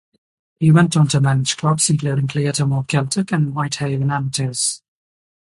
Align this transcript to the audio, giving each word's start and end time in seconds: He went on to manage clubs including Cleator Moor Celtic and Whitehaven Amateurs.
He 0.59 0.71
went 0.71 0.97
on 0.97 1.07
to 1.09 1.21
manage 1.21 1.57
clubs 1.57 1.87
including 1.87 2.25
Cleator 2.25 2.67
Moor 2.67 2.83
Celtic 2.85 3.31
and 3.31 3.53
Whitehaven 3.53 4.09
Amateurs. 4.09 4.81